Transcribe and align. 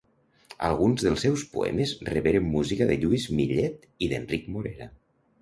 Alguns 0.69 1.03
dels 1.07 1.19
seus 1.25 1.43
poemes 1.51 1.93
reberen 2.13 2.49
música 2.55 2.89
de 2.93 2.97
Lluís 3.05 3.27
Millet 3.41 3.87
i 4.07 4.11
d'Enric 4.15 4.51
Morera. 4.57 4.91